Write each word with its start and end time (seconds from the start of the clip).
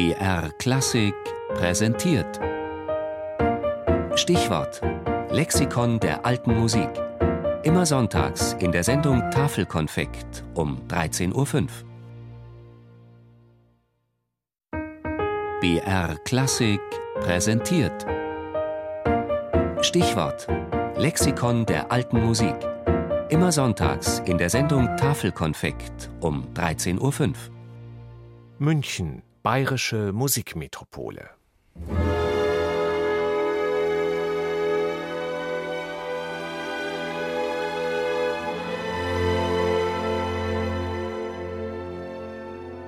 BR 0.00 0.48
Klassik 0.58 1.14
präsentiert. 1.52 2.40
Stichwort: 4.14 4.80
Lexikon 5.30 6.00
der 6.00 6.24
alten 6.24 6.58
Musik. 6.58 6.88
Immer 7.64 7.84
sonntags 7.84 8.54
in 8.60 8.72
der 8.72 8.82
Sendung 8.82 9.30
Tafelkonfekt 9.30 10.42
um 10.54 10.80
13.05 10.88 11.34
Uhr. 11.34 11.68
BR 15.60 16.16
Klassik 16.24 16.80
präsentiert. 17.16 18.06
Stichwort: 19.82 20.48
Lexikon 20.96 21.66
der 21.66 21.92
alten 21.92 22.24
Musik. 22.24 22.56
Immer 23.28 23.52
sonntags 23.52 24.20
in 24.20 24.38
der 24.38 24.48
Sendung 24.48 24.96
Tafelkonfekt 24.96 26.08
um 26.20 26.46
13.05 26.54 27.00
Uhr. 27.28 27.34
München, 28.58 29.22
bayerische 29.42 30.12
Musikmetropole. 30.12 31.30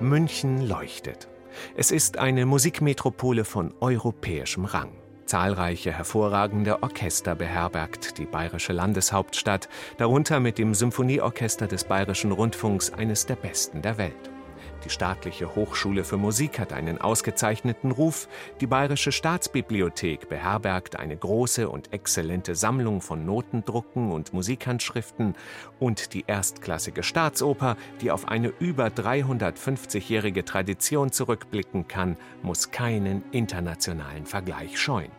München 0.00 0.68
leuchtet. 0.68 1.26
Es 1.74 1.90
ist 1.90 2.18
eine 2.18 2.46
Musikmetropole 2.46 3.44
von 3.44 3.74
europäischem 3.80 4.66
Rang. 4.66 4.92
Zahlreiche 5.24 5.92
hervorragende 5.92 6.80
Orchester 6.84 7.34
beherbergt 7.34 8.18
die 8.18 8.26
bayerische 8.26 8.72
Landeshauptstadt, 8.72 9.68
darunter 9.98 10.38
mit 10.38 10.58
dem 10.58 10.74
Symphonieorchester 10.74 11.66
des 11.66 11.82
Bayerischen 11.82 12.30
Rundfunks 12.30 12.92
eines 12.92 13.26
der 13.26 13.34
besten 13.34 13.82
der 13.82 13.98
Welt. 13.98 14.35
Die 14.84 14.90
Staatliche 14.90 15.54
Hochschule 15.54 16.04
für 16.04 16.16
Musik 16.16 16.58
hat 16.58 16.72
einen 16.72 17.00
ausgezeichneten 17.00 17.90
Ruf. 17.90 18.28
Die 18.60 18.66
Bayerische 18.66 19.12
Staatsbibliothek 19.12 20.28
beherbergt 20.28 20.96
eine 20.96 21.16
große 21.16 21.68
und 21.68 21.92
exzellente 21.92 22.54
Sammlung 22.54 23.00
von 23.00 23.24
Notendrucken 23.26 24.12
und 24.12 24.32
Musikhandschriften. 24.32 25.34
Und 25.78 26.14
die 26.14 26.24
erstklassige 26.26 27.02
Staatsoper, 27.02 27.76
die 28.00 28.10
auf 28.10 28.28
eine 28.28 28.52
über 28.58 28.86
350-jährige 28.86 30.44
Tradition 30.44 31.12
zurückblicken 31.12 31.88
kann, 31.88 32.16
muss 32.42 32.70
keinen 32.70 33.24
internationalen 33.32 34.26
Vergleich 34.26 34.78
scheuen. 34.78 35.10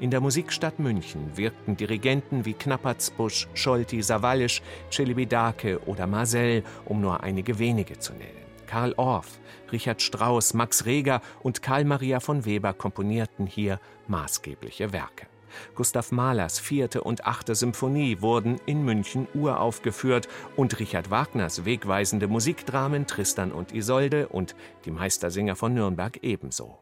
In 0.00 0.12
der 0.12 0.20
Musikstadt 0.20 0.78
München 0.78 1.36
wirkten 1.36 1.76
Dirigenten 1.76 2.44
wie 2.44 2.52
Knappertsbusch, 2.54 3.48
Scholti, 3.54 4.00
Sawallisch, 4.00 4.62
Celibidache 4.92 5.80
oder 5.86 6.06
Marcel, 6.06 6.62
um 6.84 7.00
nur 7.00 7.24
einige 7.24 7.58
wenige 7.58 7.98
zu 7.98 8.12
nennen. 8.12 8.47
Karl 8.68 8.94
Orff, 8.96 9.40
Richard 9.72 10.00
Strauss, 10.02 10.54
Max 10.54 10.86
Reger 10.86 11.20
und 11.42 11.62
Karl 11.62 11.84
Maria 11.84 12.20
von 12.20 12.44
Weber 12.44 12.74
komponierten 12.74 13.46
hier 13.46 13.80
maßgebliche 14.06 14.92
Werke. 14.92 15.26
Gustav 15.74 16.12
Mahlers 16.12 16.58
vierte 16.58 17.02
und 17.02 17.26
achte 17.26 17.54
Symphonie 17.54 18.20
wurden 18.20 18.60
in 18.66 18.84
München 18.84 19.26
uraufgeführt 19.34 20.28
und 20.56 20.78
Richard 20.78 21.10
Wagners 21.10 21.64
wegweisende 21.64 22.28
Musikdramen 22.28 23.06
Tristan 23.06 23.50
und 23.50 23.72
Isolde 23.72 24.28
und 24.28 24.54
die 24.84 24.90
Meistersinger 24.90 25.56
von 25.56 25.72
Nürnberg 25.74 26.18
ebenso. 26.22 26.78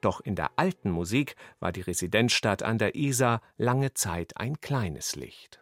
Doch 0.00 0.20
in 0.20 0.34
der 0.34 0.50
alten 0.56 0.90
Musik 0.90 1.36
war 1.60 1.70
die 1.70 1.82
Residenzstadt 1.82 2.62
an 2.62 2.78
der 2.78 2.94
Isar 2.94 3.42
lange 3.58 3.92
Zeit 3.92 4.36
ein 4.38 4.60
kleines 4.60 5.16
Licht. 5.16 5.60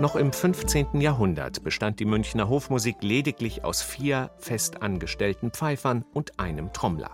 Noch 0.00 0.16
im 0.16 0.32
15. 0.32 1.02
Jahrhundert 1.02 1.62
bestand 1.62 2.00
die 2.00 2.06
Münchner 2.06 2.48
Hofmusik 2.48 3.02
lediglich 3.02 3.64
aus 3.64 3.82
vier 3.82 4.30
fest 4.38 4.80
angestellten 4.80 5.50
Pfeifern 5.50 6.06
und 6.14 6.40
einem 6.40 6.72
Trommler. 6.72 7.10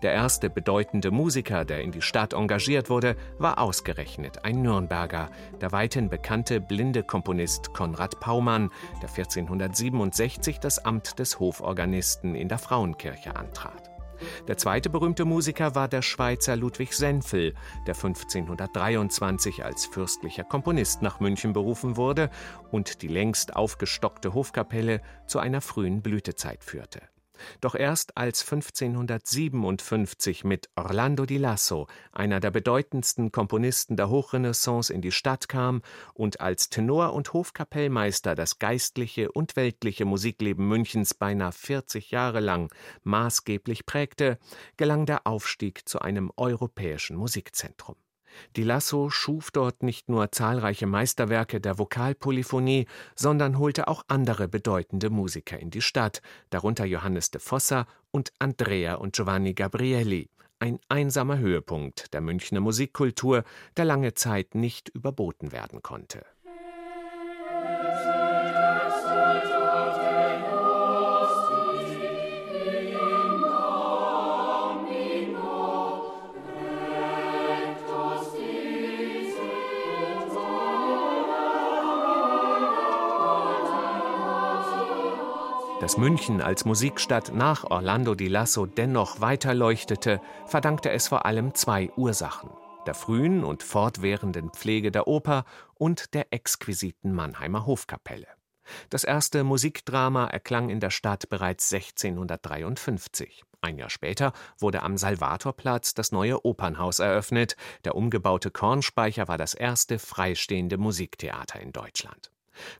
Der 0.00 0.14
erste 0.14 0.48
bedeutende 0.48 1.10
Musiker, 1.10 1.66
der 1.66 1.82
in 1.82 1.92
die 1.92 2.00
Stadt 2.00 2.32
engagiert 2.32 2.88
wurde, 2.88 3.16
war 3.36 3.58
ausgerechnet 3.58 4.46
ein 4.46 4.62
Nürnberger, 4.62 5.28
der 5.60 5.72
weithin 5.72 6.08
bekannte 6.08 6.62
blinde 6.62 7.02
Komponist 7.02 7.74
Konrad 7.74 8.18
Paumann, 8.18 8.70
der 9.02 9.10
1467 9.10 10.58
das 10.58 10.82
Amt 10.86 11.18
des 11.18 11.38
Hoforganisten 11.38 12.34
in 12.34 12.48
der 12.48 12.58
Frauenkirche 12.58 13.36
antrat. 13.36 13.91
Der 14.48 14.56
zweite 14.56 14.90
berühmte 14.90 15.24
Musiker 15.24 15.74
war 15.74 15.88
der 15.88 16.02
Schweizer 16.02 16.56
Ludwig 16.56 16.92
Senfel, 16.92 17.54
der 17.86 17.94
1523 17.94 19.64
als 19.64 19.86
fürstlicher 19.86 20.44
Komponist 20.44 21.02
nach 21.02 21.20
München 21.20 21.52
berufen 21.52 21.96
wurde 21.96 22.30
und 22.70 23.02
die 23.02 23.08
längst 23.08 23.56
aufgestockte 23.56 24.34
Hofkapelle 24.34 25.00
zu 25.26 25.38
einer 25.38 25.60
frühen 25.60 26.02
Blütezeit 26.02 26.64
führte. 26.64 27.00
Doch 27.60 27.74
erst 27.74 28.16
als 28.16 28.42
1557 28.42 30.44
mit 30.44 30.68
Orlando 30.76 31.26
di 31.26 31.38
Lasso, 31.38 31.86
einer 32.12 32.40
der 32.40 32.50
bedeutendsten 32.50 33.32
Komponisten 33.32 33.96
der 33.96 34.08
Hochrenaissance, 34.08 34.92
in 34.92 35.00
die 35.00 35.12
Stadt 35.12 35.48
kam 35.48 35.82
und 36.14 36.40
als 36.40 36.70
Tenor 36.70 37.12
und 37.12 37.32
Hofkapellmeister 37.32 38.34
das 38.34 38.58
geistliche 38.58 39.32
und 39.32 39.56
weltliche 39.56 40.04
Musikleben 40.04 40.68
Münchens 40.68 41.14
beinahe 41.14 41.52
40 41.52 42.10
Jahre 42.10 42.40
lang 42.40 42.72
maßgeblich 43.04 43.86
prägte, 43.86 44.38
gelang 44.76 45.06
der 45.06 45.26
Aufstieg 45.26 45.88
zu 45.88 46.00
einem 46.00 46.30
europäischen 46.36 47.16
Musikzentrum. 47.16 47.96
Di 48.56 48.62
Lasso 48.62 49.10
schuf 49.10 49.50
dort 49.50 49.82
nicht 49.82 50.08
nur 50.08 50.32
zahlreiche 50.32 50.86
Meisterwerke 50.86 51.60
der 51.60 51.78
Vokalpolyphonie, 51.78 52.86
sondern 53.14 53.58
holte 53.58 53.88
auch 53.88 54.04
andere 54.08 54.48
bedeutende 54.48 55.10
Musiker 55.10 55.58
in 55.58 55.70
die 55.70 55.82
Stadt, 55.82 56.22
darunter 56.50 56.84
Johannes 56.84 57.30
de 57.30 57.40
Fossa 57.40 57.86
und 58.10 58.32
Andrea 58.38 58.94
und 58.94 59.14
Giovanni 59.14 59.54
Gabrielli, 59.54 60.30
ein 60.58 60.78
einsamer 60.88 61.38
Höhepunkt 61.38 62.12
der 62.14 62.20
Münchner 62.20 62.60
Musikkultur, 62.60 63.44
der 63.76 63.84
lange 63.84 64.14
Zeit 64.14 64.54
nicht 64.54 64.88
überboten 64.90 65.50
werden 65.50 65.82
konnte. 65.82 66.24
Dass 85.82 85.96
München 85.96 86.40
als 86.40 86.64
Musikstadt 86.64 87.34
nach 87.34 87.64
Orlando 87.64 88.14
di 88.14 88.28
Lasso 88.28 88.66
dennoch 88.66 89.20
weiterleuchtete, 89.20 90.20
verdankte 90.46 90.92
es 90.92 91.08
vor 91.08 91.26
allem 91.26 91.56
zwei 91.56 91.90
Ursachen: 91.96 92.50
der 92.86 92.94
frühen 92.94 93.42
und 93.42 93.64
fortwährenden 93.64 94.50
Pflege 94.50 94.92
der 94.92 95.08
Oper 95.08 95.44
und 95.74 96.14
der 96.14 96.32
exquisiten 96.32 97.12
Mannheimer 97.12 97.66
Hofkapelle. 97.66 98.28
Das 98.90 99.02
erste 99.02 99.42
Musikdrama 99.42 100.28
erklang 100.28 100.70
in 100.70 100.78
der 100.78 100.90
Stadt 100.90 101.28
bereits 101.28 101.72
1653. 101.72 103.42
Ein 103.60 103.76
Jahr 103.76 103.90
später 103.90 104.32
wurde 104.60 104.84
am 104.84 104.96
Salvatorplatz 104.96 105.94
das 105.94 106.12
neue 106.12 106.44
Opernhaus 106.44 107.00
eröffnet. 107.00 107.56
Der 107.84 107.96
umgebaute 107.96 108.52
Kornspeicher 108.52 109.26
war 109.26 109.36
das 109.36 109.52
erste 109.52 109.98
freistehende 109.98 110.78
Musiktheater 110.78 111.58
in 111.58 111.72
Deutschland. 111.72 112.30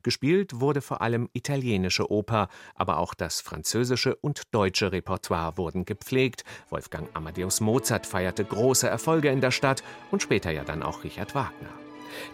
Gespielt 0.03 0.61
wurde 0.61 0.81
vor 0.81 1.03
allem 1.03 1.29
italienische 1.33 2.11
Oper, 2.11 2.49
aber 2.75 2.99
auch 2.99 3.15
das 3.15 3.41
französische 3.41 4.17
und 4.17 4.55
deutsche 4.55 4.93
Repertoire 4.93 5.57
wurden 5.57 5.85
gepflegt. 5.85 6.45
Wolfgang 6.71 7.09
Amadeus 7.15 7.61
Mozart 7.61 8.07
feierte 8.07 8.45
große 8.45 8.89
Erfolge 8.89 9.29
in 9.29 9.41
der 9.41 9.51
Stadt 9.51 9.83
und 10.11 10.23
später 10.23 10.51
ja 10.51 10.65
dann 10.65 10.83
auch 10.83 11.05
Richard 11.05 11.35
Wagner. 11.35 11.71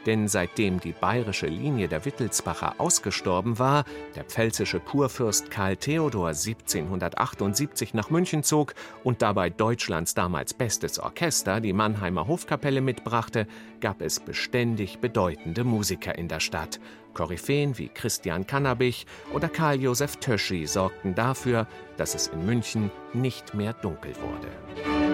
Denn 0.06 0.28
seitdem 0.28 0.80
die 0.80 0.92
bayerische 0.92 1.46
Linie 1.46 1.88
der 1.88 2.04
Wittelsbacher 2.04 2.74
ausgestorben 2.78 3.58
war, 3.58 3.84
der 4.14 4.24
pfälzische 4.24 4.80
Kurfürst 4.80 5.50
Karl 5.50 5.76
Theodor 5.76 6.28
1778 6.28 7.94
nach 7.94 8.10
München 8.10 8.42
zog 8.42 8.74
und 9.04 9.22
dabei 9.22 9.50
Deutschlands 9.50 10.14
damals 10.14 10.54
bestes 10.54 10.98
Orchester, 10.98 11.60
die 11.60 11.72
Mannheimer 11.72 12.26
Hofkapelle, 12.26 12.80
mitbrachte, 12.80 13.46
gab 13.80 14.02
es 14.02 14.20
beständig 14.20 14.98
bedeutende 14.98 15.64
Musiker 15.64 16.16
in 16.16 16.28
der 16.28 16.40
Stadt. 16.40 16.80
Koryphäen 17.14 17.78
wie 17.78 17.88
Christian 17.88 18.46
Kannabich 18.46 19.06
oder 19.32 19.48
Karl 19.48 19.80
Josef 19.80 20.16
Töschi 20.16 20.66
sorgten 20.66 21.14
dafür, 21.14 21.66
dass 21.96 22.14
es 22.14 22.28
in 22.28 22.46
München 22.46 22.90
nicht 23.12 23.54
mehr 23.54 23.72
dunkel 23.72 24.14
wurde. 24.16 25.07